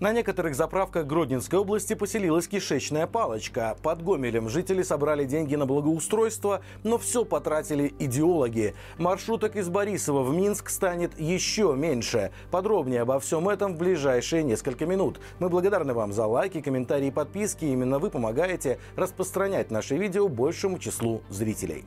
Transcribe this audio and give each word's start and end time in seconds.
На 0.00 0.12
некоторых 0.12 0.54
заправках 0.54 1.06
Гродненской 1.06 1.58
области 1.58 1.94
поселилась 1.94 2.48
кишечная 2.48 3.06
палочка. 3.06 3.76
Под 3.82 4.02
Гомелем 4.02 4.48
жители 4.48 4.82
собрали 4.82 5.24
деньги 5.24 5.54
на 5.54 5.66
благоустройство, 5.66 6.62
но 6.82 6.98
все 6.98 7.24
потратили 7.24 7.94
идеологи. 7.98 8.74
Маршруток 8.98 9.56
из 9.56 9.68
Борисова 9.68 10.22
в 10.22 10.34
Минск 10.34 10.68
станет 10.68 11.18
еще 11.18 11.74
меньше. 11.76 12.32
Подробнее 12.50 13.02
обо 13.02 13.20
всем 13.20 13.48
этом 13.48 13.74
в 13.74 13.78
ближайшие 13.78 14.42
несколько 14.42 14.86
минут. 14.86 15.20
Мы 15.38 15.48
благодарны 15.48 15.94
вам 15.94 16.12
за 16.12 16.26
лайки, 16.26 16.60
комментарии 16.60 17.10
подписки. 17.10 17.64
Именно 17.64 17.98
вы 17.98 18.10
помогаете 18.10 18.78
распространять 18.96 19.70
наши 19.70 19.96
видео 19.96 20.28
большему 20.28 20.78
числу 20.78 21.22
зрителей. 21.28 21.84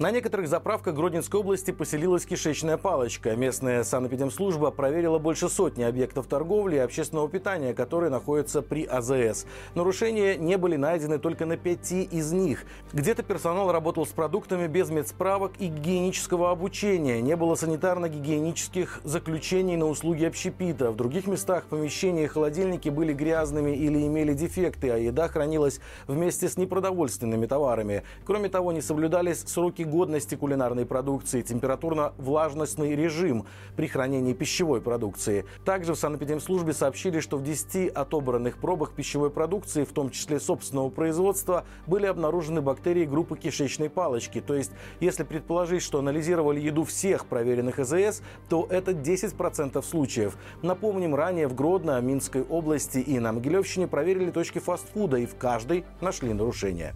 На 0.00 0.10
некоторых 0.10 0.48
заправках 0.48 0.92
Гродненской 0.96 1.38
области 1.38 1.70
поселилась 1.70 2.26
кишечная 2.26 2.76
палочка. 2.76 3.36
Местная 3.36 3.84
санэпидемслужба 3.84 4.72
проверила 4.72 5.20
больше 5.20 5.48
сотни 5.48 5.84
объектов 5.84 6.26
торговли 6.26 6.74
и 6.74 6.78
общественного 6.80 7.28
питания, 7.28 7.74
которые 7.74 8.10
находятся 8.10 8.60
при 8.60 8.84
АЗС. 8.84 9.46
Нарушения 9.76 10.34
не 10.34 10.58
были 10.58 10.74
найдены 10.74 11.20
только 11.20 11.46
на 11.46 11.56
пяти 11.56 12.02
из 12.02 12.32
них. 12.32 12.64
Где-то 12.92 13.22
персонал 13.22 13.70
работал 13.70 14.04
с 14.04 14.08
продуктами 14.08 14.66
без 14.66 14.90
медсправок 14.90 15.52
и 15.60 15.68
гигиенического 15.68 16.50
обучения. 16.50 17.22
Не 17.22 17.36
было 17.36 17.54
санитарно-гигиенических 17.54 19.00
заключений 19.04 19.76
на 19.76 19.86
услуги 19.86 20.24
общепита. 20.24 20.90
В 20.90 20.96
других 20.96 21.28
местах 21.28 21.66
помещения 21.66 22.24
и 22.24 22.26
холодильники 22.26 22.88
были 22.88 23.12
грязными 23.12 23.70
или 23.70 24.04
имели 24.04 24.34
дефекты, 24.34 24.90
а 24.90 24.96
еда 24.96 25.28
хранилась 25.28 25.78
вместе 26.08 26.48
с 26.48 26.56
непродовольственными 26.56 27.46
товарами. 27.46 28.02
Кроме 28.24 28.48
того, 28.48 28.72
не 28.72 28.80
соблюдались 28.80 29.44
сроки 29.46 29.83
годности 29.84 30.34
кулинарной 30.34 30.86
продукции, 30.86 31.42
температурно-влажностный 31.42 32.94
режим 32.96 33.46
при 33.76 33.86
хранении 33.86 34.32
пищевой 34.32 34.80
продукции. 34.80 35.44
Также 35.64 35.94
в 35.94 35.98
санэпидемслужбе 35.98 36.72
сообщили, 36.72 37.20
что 37.20 37.36
в 37.36 37.42
10 37.42 37.88
отобранных 37.88 38.58
пробах 38.58 38.92
пищевой 38.92 39.30
продукции, 39.30 39.84
в 39.84 39.92
том 39.92 40.10
числе 40.10 40.40
собственного 40.40 40.90
производства, 40.90 41.64
были 41.86 42.06
обнаружены 42.06 42.60
бактерии 42.60 43.04
группы 43.04 43.36
кишечной 43.36 43.90
палочки. 43.90 44.40
То 44.40 44.54
есть, 44.54 44.72
если 45.00 45.22
предположить, 45.22 45.82
что 45.82 45.98
анализировали 45.98 46.60
еду 46.60 46.84
всех 46.84 47.26
проверенных 47.26 47.78
ЭЗС, 47.78 48.22
то 48.48 48.66
это 48.70 48.92
10% 48.92 49.82
случаев. 49.82 50.36
Напомним, 50.62 51.14
ранее 51.14 51.48
в 51.48 51.54
Гродно, 51.54 52.00
Минской 52.00 52.42
области 52.42 52.98
и 52.98 53.18
на 53.18 53.32
Могилевщине 53.32 53.86
проверили 53.86 54.30
точки 54.30 54.58
фастфуда 54.58 55.18
и 55.18 55.26
в 55.26 55.36
каждой 55.36 55.84
нашли 56.00 56.32
нарушения. 56.32 56.94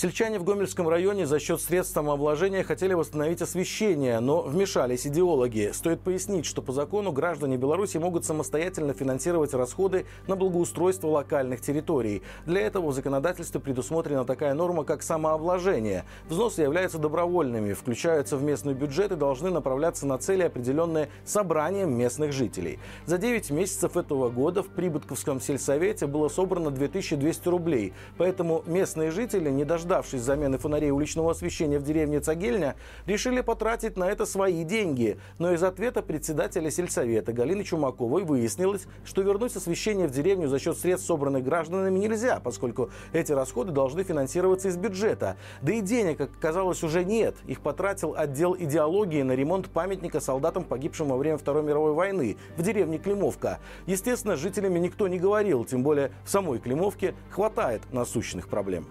Сельчане 0.00 0.38
в 0.38 0.44
Гомельском 0.44 0.88
районе 0.88 1.26
за 1.26 1.40
счет 1.40 1.60
средств 1.60 1.92
самообложения 1.92 2.62
хотели 2.62 2.94
восстановить 2.94 3.42
освещение, 3.42 4.20
но 4.20 4.42
вмешались 4.42 5.08
идеологи. 5.08 5.72
Стоит 5.74 6.02
пояснить, 6.02 6.46
что 6.46 6.62
по 6.62 6.70
закону 6.70 7.10
граждане 7.10 7.56
Беларуси 7.56 7.96
могут 7.96 8.24
самостоятельно 8.24 8.94
финансировать 8.94 9.54
расходы 9.54 10.06
на 10.28 10.36
благоустройство 10.36 11.08
локальных 11.08 11.62
территорий. 11.62 12.22
Для 12.46 12.60
этого 12.60 12.86
в 12.86 12.92
законодательстве 12.92 13.58
предусмотрена 13.58 14.24
такая 14.24 14.54
норма, 14.54 14.84
как 14.84 15.02
самообложение. 15.02 16.04
Взносы 16.28 16.62
являются 16.62 16.98
добровольными, 16.98 17.72
включаются 17.72 18.36
в 18.36 18.42
местный 18.44 18.74
бюджет 18.74 19.10
и 19.10 19.16
должны 19.16 19.50
направляться 19.50 20.06
на 20.06 20.16
цели, 20.18 20.44
определенные 20.44 21.08
собранием 21.24 21.92
местных 21.92 22.32
жителей. 22.32 22.78
За 23.06 23.18
9 23.18 23.50
месяцев 23.50 23.96
этого 23.96 24.28
года 24.28 24.62
в 24.62 24.68
Прибытковском 24.68 25.40
сельсовете 25.40 26.06
было 26.06 26.28
собрано 26.28 26.70
2200 26.70 27.48
рублей, 27.48 27.94
поэтому 28.16 28.62
местные 28.64 29.10
жители 29.10 29.50
не 29.50 29.64
дождались 29.64 29.87
дождавшись 29.88 30.20
замены 30.20 30.58
фонарей 30.58 30.90
уличного 30.90 31.30
освещения 31.30 31.78
в 31.78 31.82
деревне 31.82 32.20
Цагельня, 32.20 32.76
решили 33.06 33.40
потратить 33.40 33.96
на 33.96 34.04
это 34.04 34.26
свои 34.26 34.62
деньги. 34.62 35.18
Но 35.38 35.52
из 35.52 35.62
ответа 35.62 36.02
председателя 36.02 36.70
сельсовета 36.70 37.32
Галины 37.32 37.64
Чумаковой 37.64 38.22
выяснилось, 38.22 38.86
что 39.04 39.22
вернуть 39.22 39.56
освещение 39.56 40.06
в 40.06 40.10
деревню 40.10 40.48
за 40.48 40.58
счет 40.58 40.76
средств, 40.76 41.06
собранных 41.06 41.42
гражданами, 41.42 41.98
нельзя, 41.98 42.38
поскольку 42.38 42.90
эти 43.14 43.32
расходы 43.32 43.72
должны 43.72 44.04
финансироваться 44.04 44.68
из 44.68 44.76
бюджета. 44.76 45.38
Да 45.62 45.72
и 45.72 45.80
денег, 45.80 46.18
как 46.18 46.30
оказалось, 46.36 46.82
уже 46.82 47.02
нет. 47.02 47.34
Их 47.46 47.62
потратил 47.62 48.14
отдел 48.14 48.54
идеологии 48.54 49.22
на 49.22 49.32
ремонт 49.32 49.70
памятника 49.70 50.20
солдатам, 50.20 50.64
погибшим 50.64 51.08
во 51.08 51.16
время 51.16 51.38
Второй 51.38 51.62
мировой 51.62 51.94
войны 51.94 52.36
в 52.58 52.62
деревне 52.62 52.98
Климовка. 52.98 53.58
Естественно, 53.86 54.36
с 54.36 54.40
жителями 54.40 54.78
никто 54.78 55.08
не 55.08 55.18
говорил, 55.18 55.64
тем 55.64 55.82
более 55.82 56.12
в 56.24 56.30
самой 56.30 56.58
Климовке 56.58 57.14
хватает 57.30 57.80
насущных 57.90 58.48
проблем. 58.48 58.86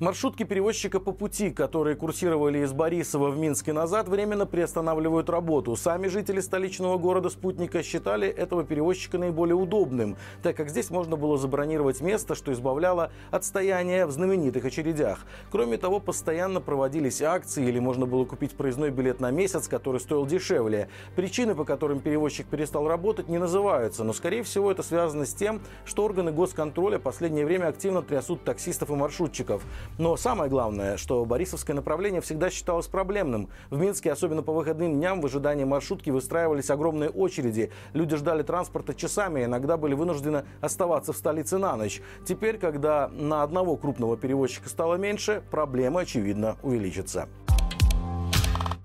Маршрутки 0.00 0.44
перевозчика 0.44 0.98
по 0.98 1.12
пути, 1.12 1.50
которые 1.50 1.94
курсировали 1.94 2.60
из 2.60 2.72
Борисова 2.72 3.28
в 3.28 3.36
Минск 3.36 3.68
и 3.68 3.72
назад, 3.72 4.08
временно 4.08 4.46
приостанавливают 4.46 5.28
работу. 5.28 5.76
Сами 5.76 6.06
жители 6.06 6.40
столичного 6.40 6.96
города-спутника 6.96 7.82
считали 7.82 8.26
этого 8.26 8.64
перевозчика 8.64 9.18
наиболее 9.18 9.56
удобным, 9.56 10.16
так 10.42 10.56
как 10.56 10.70
здесь 10.70 10.88
можно 10.88 11.18
было 11.18 11.36
забронировать 11.36 12.00
место, 12.00 12.34
что 12.34 12.50
избавляло 12.50 13.12
от 13.30 13.44
стояния 13.44 14.06
в 14.06 14.10
знаменитых 14.10 14.64
очередях. 14.64 15.26
Кроме 15.50 15.76
того, 15.76 16.00
постоянно 16.00 16.62
проводились 16.62 17.20
акции 17.20 17.68
или 17.68 17.78
можно 17.78 18.06
было 18.06 18.24
купить 18.24 18.52
проездной 18.52 18.88
билет 18.88 19.20
на 19.20 19.30
месяц, 19.30 19.68
который 19.68 20.00
стоил 20.00 20.24
дешевле. 20.24 20.88
Причины, 21.14 21.54
по 21.54 21.66
которым 21.66 22.00
перевозчик 22.00 22.46
перестал 22.46 22.88
работать, 22.88 23.28
не 23.28 23.36
называются, 23.36 24.02
но, 24.04 24.14
скорее 24.14 24.44
всего, 24.44 24.70
это 24.70 24.82
связано 24.82 25.26
с 25.26 25.34
тем, 25.34 25.60
что 25.84 26.04
органы 26.04 26.32
госконтроля 26.32 26.98
последнее 26.98 27.44
время 27.44 27.66
активно 27.66 28.00
трясут 28.00 28.44
таксистов 28.44 28.88
и 28.88 28.94
маршрутчиков. 28.94 29.62
Но 29.98 30.16
самое 30.16 30.50
главное, 30.50 30.96
что 30.96 31.24
Борисовское 31.24 31.74
направление 31.74 32.20
всегда 32.20 32.50
считалось 32.50 32.86
проблемным. 32.86 33.48
В 33.70 33.78
Минске, 33.78 34.12
особенно 34.12 34.42
по 34.42 34.52
выходным 34.52 34.94
дням, 34.94 35.20
в 35.20 35.26
ожидании 35.26 35.64
маршрутки 35.64 36.10
выстраивались 36.10 36.70
огромные 36.70 37.10
очереди. 37.10 37.70
Люди 37.92 38.16
ждали 38.16 38.42
транспорта 38.42 38.94
часами, 38.94 39.44
иногда 39.44 39.76
были 39.76 39.94
вынуждены 39.94 40.44
оставаться 40.60 41.12
в 41.12 41.16
столице 41.16 41.58
на 41.58 41.76
ночь. 41.76 42.00
Теперь, 42.26 42.58
когда 42.58 43.08
на 43.08 43.42
одного 43.42 43.76
крупного 43.76 44.16
перевозчика 44.16 44.68
стало 44.68 44.94
меньше, 44.94 45.42
проблема, 45.50 46.00
очевидно, 46.00 46.56
увеличится. 46.62 47.28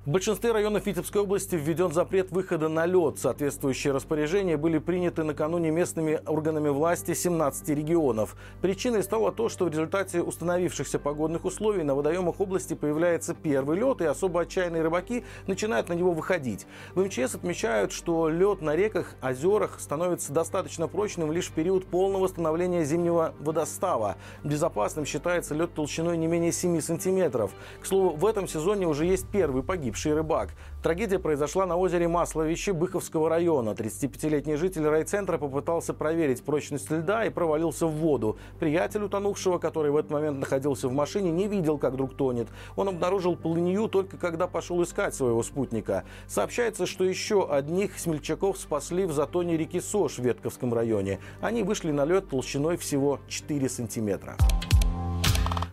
В 0.06 0.12
большинстве 0.12 0.52
районов 0.52 0.86
Витебской 0.86 1.22
области 1.22 1.56
введен 1.56 1.92
запрет 1.92 2.30
выхода 2.30 2.70
на 2.70 2.86
лед. 2.86 3.18
Соответствующие 3.18 3.92
распоряжения 3.92 4.56
были 4.56 4.78
приняты 4.78 5.24
накануне 5.24 5.72
местными 5.72 6.22
органами 6.28 6.70
власти 6.70 7.16
17 7.16 7.70
регионов. 7.70 8.36
Причиной 8.62 9.02
стало 9.02 9.32
то, 9.32 9.50
что 9.50 9.66
в 9.66 9.70
результате 9.70 10.22
установившихся 10.22 11.00
погодных 11.00 11.44
условий 11.44 11.82
на 11.82 11.96
водоемах 11.96 12.40
области 12.40 12.76
появляется 12.76 13.34
первый 13.34 13.80
лед, 13.80 14.00
и 14.02 14.06
особо 14.06 14.42
отчаянные 14.42 14.84
рыбаки 14.84 15.24
начинают 15.48 15.90
на 15.90 15.94
него 15.94 16.12
выходить. 16.12 16.68
В 16.94 17.04
МЧС 17.04 17.34
отмечают, 17.34 17.92
что 17.92 18.30
лед 18.30 18.62
на 18.62 18.76
реках, 18.76 19.16
озерах 19.24 19.80
становится 19.80 20.32
достаточно 20.32 20.88
прочным 20.88 21.32
лишь 21.32 21.48
в 21.48 21.54
период 21.54 21.88
полного 21.88 22.28
становления 22.28 22.86
зимнего 22.86 23.34
водостава. 23.40 24.18
Безопасным 24.44 25.08
считается 25.08 25.56
лед 25.56 25.74
толщиной 25.74 26.16
не 26.16 26.28
менее 26.28 26.52
7 26.52 26.80
сантиметров. 26.80 27.50
К 27.82 27.88
слову, 27.88 28.16
в 28.16 28.24
этом 28.28 28.48
сезоне 28.48 28.86
уже 28.86 29.08
есть 29.08 29.28
первый 29.32 29.64
погиб 29.64 29.95
погибший 29.96 30.14
рыбак. 30.14 30.50
Трагедия 30.84 31.20
произошла 31.20 31.66
на 31.66 31.78
озере 31.78 32.08
Масловище 32.08 32.74
Быховского 32.74 33.30
района. 33.30 33.70
35-летний 33.70 34.58
житель 34.58 34.86
райцентра 34.86 35.38
попытался 35.38 35.94
проверить 35.94 36.44
прочность 36.44 36.92
льда 36.92 37.26
и 37.26 37.30
провалился 37.30 37.88
в 37.88 37.92
воду. 37.92 38.38
Приятель 38.60 39.04
утонувшего, 39.04 39.58
который 39.58 39.92
в 39.92 39.96
этот 39.96 40.12
момент 40.12 40.40
находился 40.40 40.90
в 40.90 40.94
машине, 40.94 41.32
не 41.32 41.48
видел, 41.48 41.78
как 41.78 41.96
друг 41.96 42.16
тонет. 42.16 42.50
Он 42.76 42.90
обнаружил 42.90 43.38
полынью 43.38 43.88
только 43.88 44.18
когда 44.18 44.48
пошел 44.48 44.84
искать 44.84 45.16
своего 45.16 45.42
спутника. 45.44 46.04
Сообщается, 46.28 46.86
что 46.86 47.06
еще 47.06 47.50
одних 47.50 47.98
смельчаков 47.98 48.58
спасли 48.58 49.06
в 49.06 49.14
затоне 49.14 49.56
реки 49.56 49.80
Сош 49.80 50.18
в 50.18 50.24
Ветковском 50.24 50.74
районе. 50.74 51.20
Они 51.42 51.64
вышли 51.64 51.92
на 51.92 52.04
лед 52.06 52.30
толщиной 52.30 52.76
всего 52.78 53.20
4 53.30 53.70
сантиметра. 53.70 54.36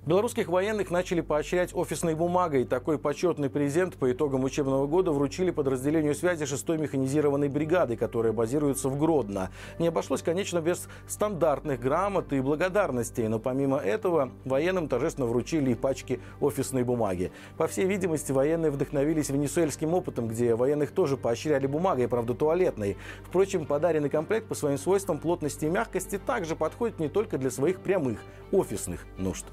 Белорусских 0.05 0.49
военных 0.49 0.91
начали 0.91 1.21
поощрять 1.21 1.73
офисной 1.73 2.17
бумагой. 2.17 2.65
Такой 2.65 2.99
почетный 2.99 3.49
презент 3.49 3.95
по 3.95 4.11
итогам 4.11 4.43
учебного 4.43 4.89
года 4.89 5.13
вручили 5.13 5.53
подразделению 5.53 6.17
связи 6.17 6.43
6-й 6.43 6.77
механизированной 6.77 7.49
бригады, 7.49 7.97
которая 7.97 8.33
базируется 8.33 8.89
в 8.89 8.99
Гродно. 8.99 9.53
Не 9.79 9.87
обошлось, 9.87 10.21
конечно, 10.21 10.61
без 10.61 10.89
стандартных 11.07 11.79
грамот 11.79 12.33
и 12.33 12.41
благодарностей, 12.41 13.29
но 13.29 13.39
помимо 13.39 13.77
этого 13.79 14.33
военным 14.45 14.89
торжественно 14.89 15.29
вручили 15.29 15.71
и 15.71 15.75
пачки 15.77 16.19
офисной 16.41 16.83
бумаги. 16.83 17.31
По 17.57 17.69
всей 17.69 17.85
видимости, 17.87 18.33
военные 18.33 18.73
вдохновились 18.73 19.29
венесуэльским 19.29 19.95
опытом, 19.95 20.27
где 20.27 20.57
военных 20.57 20.91
тоже 20.91 21.17
поощряли 21.17 21.69
бумагой, 21.69 22.09
правда 22.09 22.35
туалетной. 22.35 22.97
Впрочем, 23.23 23.67
подаренный 23.67 24.11
комплект 24.11 24.49
по 24.49 24.57
своим 24.57 24.79
свойствам 24.79 25.19
плотности 25.19 25.67
и 25.67 25.71
мягкости 25.71 26.19
также 26.19 26.57
подходит 26.57 26.99
не 26.99 27.09
только 27.09 27.39
для 27.39 27.53
своих 27.53 27.79
прямых 27.79 28.19
офисных 28.51 29.07
нужд. 29.17 29.45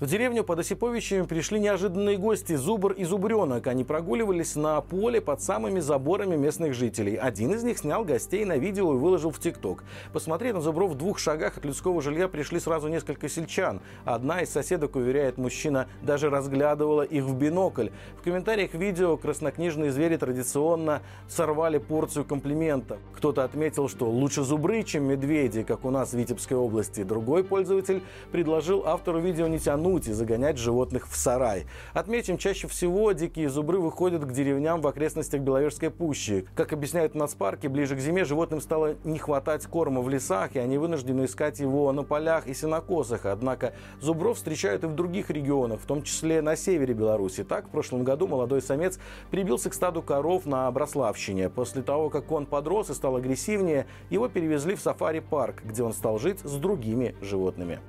В 0.00 0.06
деревню 0.06 0.44
под 0.44 0.60
Осиповичами 0.60 1.26
пришли 1.26 1.60
неожиданные 1.60 2.16
гости– 2.16 2.54
Зубр 2.56 2.92
и 2.92 3.04
Зубренок. 3.04 3.66
Они 3.66 3.84
прогуливались 3.84 4.56
на 4.56 4.80
поле 4.80 5.20
под 5.20 5.42
самыми 5.42 5.80
заборами 5.80 6.36
местных 6.36 6.72
жителей. 6.72 7.16
Один 7.16 7.52
из 7.52 7.62
них 7.64 7.76
снял 7.76 8.02
гостей 8.02 8.46
на 8.46 8.56
видео 8.56 8.94
и 8.94 8.96
выложил 8.96 9.30
в 9.30 9.38
ТикТок. 9.38 9.84
Посмотреть 10.14 10.54
на 10.54 10.62
Зубров 10.62 10.92
в 10.92 10.94
двух 10.94 11.18
шагах 11.18 11.58
от 11.58 11.66
людского 11.66 12.00
жилья 12.00 12.28
пришли 12.28 12.60
сразу 12.60 12.88
несколько 12.88 13.28
сельчан. 13.28 13.82
Одна 14.06 14.40
из 14.40 14.48
соседок, 14.48 14.96
уверяет 14.96 15.36
мужчина, 15.36 15.86
даже 16.00 16.30
разглядывала 16.30 17.02
их 17.02 17.24
в 17.24 17.36
бинокль. 17.36 17.88
В 18.20 18.22
комментариях 18.22 18.72
видео 18.72 19.18
краснокнижные 19.18 19.92
звери 19.92 20.16
традиционно 20.16 21.02
сорвали 21.28 21.76
порцию 21.76 22.24
комплиментов. 22.24 22.96
Кто-то 23.14 23.44
отметил, 23.44 23.86
что 23.90 24.08
лучше 24.08 24.44
зубры, 24.44 24.82
чем 24.82 25.04
медведи, 25.04 25.62
как 25.62 25.84
у 25.84 25.90
нас 25.90 26.14
в 26.14 26.16
Витебской 26.16 26.56
области. 26.56 27.02
Другой 27.02 27.44
пользователь 27.44 28.02
предложил 28.32 28.86
автору 28.86 29.20
видео 29.20 29.46
не 29.46 29.58
тянуть 29.58 29.89
тянуть 29.90 30.08
и 30.08 30.12
загонять 30.12 30.58
животных 30.58 31.08
в 31.08 31.16
сарай. 31.16 31.66
Отметим, 31.94 32.38
чаще 32.38 32.68
всего 32.68 33.12
дикие 33.12 33.48
зубры 33.48 33.78
выходят 33.78 34.24
к 34.24 34.32
деревням 34.32 34.80
в 34.80 34.86
окрестностях 34.86 35.40
Беловежской 35.40 35.90
пущи. 35.90 36.46
Как 36.54 36.72
объясняют 36.72 37.12
в 37.12 37.16
нацпарке, 37.16 37.68
ближе 37.68 37.96
к 37.96 37.98
зиме 37.98 38.24
животным 38.24 38.60
стало 38.60 38.94
не 39.04 39.18
хватать 39.18 39.66
корма 39.66 40.00
в 40.00 40.08
лесах, 40.08 40.54
и 40.54 40.58
они 40.58 40.78
вынуждены 40.78 41.24
искать 41.24 41.60
его 41.60 41.90
на 41.92 42.04
полях 42.04 42.46
и 42.46 42.54
сенокосах. 42.54 43.26
Однако 43.26 43.74
зубров 44.00 44.36
встречают 44.36 44.84
и 44.84 44.86
в 44.86 44.94
других 44.94 45.30
регионах, 45.30 45.80
в 45.80 45.86
том 45.86 46.02
числе 46.02 46.40
на 46.40 46.56
севере 46.56 46.94
Беларуси. 46.94 47.44
Так, 47.44 47.66
в 47.66 47.70
прошлом 47.70 48.04
году 48.04 48.26
молодой 48.26 48.62
самец 48.62 48.98
прибился 49.30 49.70
к 49.70 49.74
стаду 49.74 50.02
коров 50.02 50.46
на 50.46 50.70
Брославщине. 50.70 51.50
После 51.50 51.82
того, 51.82 52.10
как 52.10 52.30
он 52.30 52.46
подрос 52.46 52.90
и 52.90 52.94
стал 52.94 53.16
агрессивнее, 53.16 53.86
его 54.08 54.28
перевезли 54.28 54.74
в 54.74 54.80
сафари-парк, 54.80 55.62
где 55.64 55.82
он 55.82 55.92
стал 55.92 56.18
жить 56.18 56.40
с 56.40 56.54
другими 56.56 57.14
животными. 57.20 57.80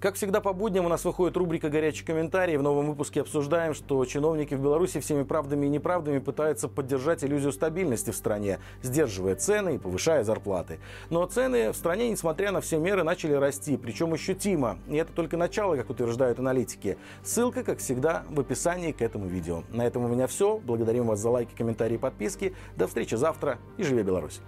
Как 0.00 0.14
всегда 0.14 0.40
по 0.40 0.52
будням 0.52 0.86
у 0.86 0.88
нас 0.88 1.04
выходит 1.04 1.36
рубрика 1.36 1.70
«Горячий 1.70 2.04
комментарий». 2.04 2.56
В 2.56 2.62
новом 2.62 2.86
выпуске 2.86 3.20
обсуждаем, 3.20 3.74
что 3.74 4.04
чиновники 4.04 4.54
в 4.54 4.62
Беларуси 4.62 5.00
всеми 5.00 5.24
правдами 5.24 5.66
и 5.66 5.68
неправдами 5.68 6.20
пытаются 6.20 6.68
поддержать 6.68 7.24
иллюзию 7.24 7.50
стабильности 7.50 8.12
в 8.12 8.14
стране, 8.14 8.60
сдерживая 8.80 9.34
цены 9.34 9.74
и 9.74 9.78
повышая 9.78 10.22
зарплаты. 10.22 10.78
Но 11.10 11.26
цены 11.26 11.72
в 11.72 11.76
стране, 11.76 12.10
несмотря 12.10 12.52
на 12.52 12.60
все 12.60 12.78
меры, 12.78 13.02
начали 13.02 13.32
расти, 13.32 13.76
причем 13.76 14.14
ощутимо. 14.14 14.78
И 14.86 14.94
это 14.94 15.12
только 15.12 15.36
начало, 15.36 15.74
как 15.74 15.90
утверждают 15.90 16.38
аналитики. 16.38 16.96
Ссылка, 17.24 17.64
как 17.64 17.80
всегда, 17.80 18.22
в 18.30 18.38
описании 18.38 18.92
к 18.92 19.02
этому 19.02 19.26
видео. 19.26 19.64
На 19.68 19.84
этом 19.84 20.04
у 20.04 20.08
меня 20.08 20.28
все. 20.28 20.58
Благодарим 20.58 21.08
вас 21.08 21.18
за 21.18 21.30
лайки, 21.30 21.56
комментарии 21.56 21.96
и 21.96 21.98
подписки. 21.98 22.54
До 22.76 22.86
встречи 22.86 23.16
завтра 23.16 23.58
и 23.78 23.82
живи 23.82 24.04
Беларусь! 24.04 24.40